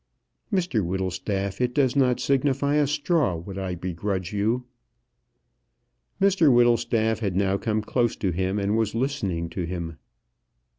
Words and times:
"Mr 0.51 0.83
Whittlestaff, 0.83 1.61
it 1.61 1.75
does 1.75 1.95
not 1.95 2.19
signify 2.19 2.73
a 2.77 2.87
straw 2.87 3.35
what 3.35 3.59
I 3.59 3.75
begrudge 3.75 4.33
you." 4.33 4.65
Mr 6.19 6.51
Whittlestaff 6.51 7.19
had 7.19 7.35
now 7.35 7.59
come 7.59 7.83
close 7.83 8.15
to 8.15 8.31
him, 8.31 8.57
and 8.57 8.75
was 8.75 8.95
listening 8.95 9.47
to 9.49 9.63
him. 9.67 9.97